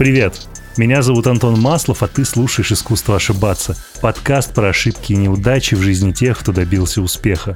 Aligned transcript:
Привет! 0.00 0.49
Меня 0.76 1.02
зовут 1.02 1.26
Антон 1.26 1.60
Маслов, 1.60 2.04
а 2.04 2.06
ты 2.06 2.24
слушаешь 2.24 2.70
«Искусство 2.70 3.16
ошибаться»— 3.16 3.76
подкаст 4.00 4.54
про 4.54 4.68
ошибки 4.68 5.12
и 5.12 5.16
неудачи 5.16 5.74
в 5.74 5.82
жизни 5.82 6.12
тех, 6.12 6.38
кто 6.38 6.52
добился 6.52 7.02
успеха. 7.02 7.54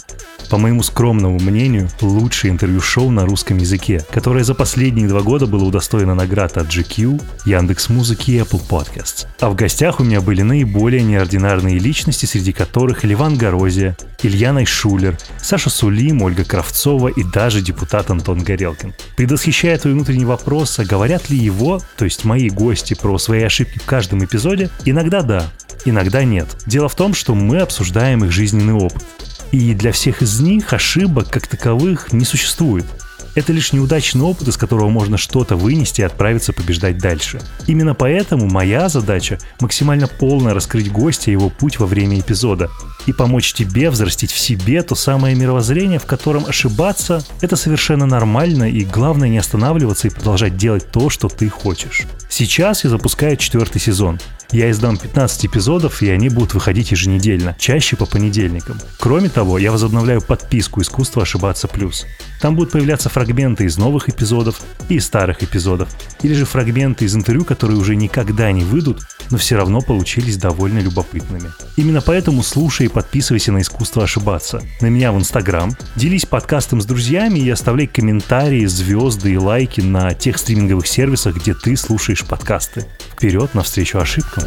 По 0.51 0.59
моему 0.59 0.83
скромному 0.83 1.39
мнению, 1.39 1.89
лучшее 2.01 2.51
интервью-шоу 2.51 3.11
на 3.11 3.25
русском 3.25 3.57
языке, 3.57 4.05
которое 4.11 4.43
за 4.43 4.55
последние 4.55 5.09
два 5.09 5.23
года 5.23 5.47
было 5.47 5.65
удостоено 5.65 6.15
наград 6.15 6.57
от 6.57 6.67
GQ, 6.67 7.23
Яндекс.Музыки 7.47 8.33
и 8.33 8.39
Apple 8.39 8.61
Podcasts. 8.69 9.27
А 9.41 9.49
в 9.49 9.55
гостях 9.55 10.01
у 10.01 10.05
меня 10.05 10.21
были 10.21 10.43
наиболее 10.43 11.03
неординарные 11.03 11.79
личности, 11.79 12.27
среди 12.27 12.53
которых 12.53 13.05
Ливан 13.05 13.37
Горозия, 13.37 13.97
Илья 14.23 14.53
Найшулер, 14.53 15.19
Саша 15.41 15.71
Сулим, 15.71 16.23
Ольга 16.23 16.45
Кравцова 16.45 17.09
и 17.09 17.23
даже 17.23 17.61
депутат 17.61 18.11
Антон 18.11 18.43
Горелкин. 18.43 18.95
Предвосхищая 19.17 19.79
твой 19.79 19.95
внутренний 19.95 20.25
вопрос, 20.25 20.79
а 20.79 20.85
говорят 20.85 21.31
ли 21.31 21.39
его, 21.39 21.81
то 21.97 22.05
есть 22.05 22.25
мои 22.25 22.49
гости, 22.49 22.95
про 23.05 23.19
свои 23.19 23.43
ошибки 23.43 23.79
в 23.79 23.85
каждом 23.85 24.25
эпизоде, 24.25 24.71
иногда 24.87 25.21
да, 25.21 25.53
иногда 25.85 26.25
нет. 26.25 26.49
Дело 26.65 26.89
в 26.89 26.95
том, 26.95 27.13
что 27.13 27.35
мы 27.35 27.59
обсуждаем 27.59 28.25
их 28.25 28.33
жизненный 28.33 28.73
опыт. 28.73 29.05
И 29.53 29.75
для 29.75 29.93
всех 29.93 30.23
из 30.23 30.41
них 30.41 30.73
ошибок 30.73 31.29
как 31.29 31.47
таковых 31.47 32.15
не 32.15 32.25
существует. 32.25 32.87
Это 33.35 33.53
лишь 33.53 33.75
неудачный 33.75 34.23
опыт, 34.23 34.49
из 34.49 34.57
которого 34.57 34.89
можно 34.89 35.19
что-то 35.19 35.55
вынести 35.55 36.01
и 36.01 36.05
отправиться 36.05 36.55
побеждать 36.55 36.97
дальше. 36.97 37.43
Именно 37.67 37.95
поэтому 37.95 38.47
моя 38.47 38.89
задача– 38.89 39.39
максимально 39.61 40.07
полно 40.07 40.55
раскрыть 40.55 40.91
гостя 40.91 41.31
и 41.31 41.33
его 41.33 41.51
путь 41.51 41.79
во 41.79 41.87
время 41.87 42.19
эпизода 42.19 42.71
и 43.05 43.13
помочь 43.13 43.53
тебе 43.53 43.91
взрастить 43.91 44.33
в 44.33 44.39
себе 44.39 44.83
то 44.83 44.95
самое 44.95 45.37
мировоззрение, 45.37 45.99
в 45.99 46.07
котором 46.07 46.47
ошибаться– 46.47 47.23
это 47.43 47.57
совершенно 47.57 48.07
нормально 48.07 48.71
и 48.71 48.83
главное 48.83 49.29
не 49.29 49.37
останавливаться 49.37 50.09
и 50.09 50.11
продолжать 50.11 50.57
делать 50.57 50.91
то, 50.91 51.11
что 51.11 51.29
ты 51.29 51.51
хочешь. 51.51 52.07
Сейчас 52.37 52.83
я 52.83 52.91
запускаю 52.91 53.37
четвертый 53.37 53.81
сезон. 53.81 54.19
Я 54.51 54.69
издам 54.73 54.97
15 54.97 55.47
эпизодов, 55.47 56.03
и 56.03 56.11
они 56.11 56.29
будут 56.29 56.55
выходить 56.55 56.91
еженедельно, 56.91 57.57
чаще 57.61 57.95
по 57.95 58.07
понедельникам. 58.07 58.81
Кроме 58.99 59.29
того, 59.29 59.57
я 59.57 59.71
возобновляю 59.71 60.21
подписку 60.21 60.83
«Искусство 60.83 61.23
ошибаться 61.23 61.69
плюс». 61.69 62.07
Там 62.41 62.57
будут 62.57 62.73
появляться 62.73 63.09
фрагменты 63.09 63.65
из 63.65 63.79
новых 63.79 64.09
эпизодов 64.09 64.61
и 64.89 64.97
из 64.97 65.07
старых 65.07 65.43
эпизодов, 65.43 65.89
или 66.23 66.35
же 66.35 66.45
фрагменты 66.45 67.05
из 67.05 67.15
интервью, 67.15 67.45
которые 67.45 67.79
уже 67.79 67.97
никогда 67.97 68.53
не 68.53 68.65
выйдут, 68.65 69.01
но 69.31 69.39
все 69.39 69.57
равно 69.57 69.81
получились 69.81 70.37
довольно 70.37 70.81
любопытными. 70.81 71.51
Именно 71.77 72.03
поэтому 72.03 72.43
слушай 72.43 72.87
и 72.87 72.91
подписывайся 72.91 73.51
на 73.53 73.63
«Искусство 73.63 74.05
ошибаться», 74.05 74.61
на 74.81 74.87
меня 74.87 75.13
в 75.13 75.19
Инстаграм, 75.19 75.75
делись 75.97 76.27
подкастом 76.27 76.81
с 76.81 76.87
друзьями 76.87 77.39
и 77.39 77.51
оставляй 77.51 77.87
комментарии, 77.87 78.67
звезды 78.67 79.33
и 79.33 79.39
лайки 79.39 79.81
на 79.81 80.15
тех 80.15 80.37
стриминговых 80.37 80.87
сервисах, 80.87 81.37
где 81.37 81.55
ты 81.55 81.77
слушаешь 81.77 82.24
подкасты. 82.25 82.87
Вперед 83.13 83.55
навстречу 83.55 83.99
ошибкам! 83.99 84.45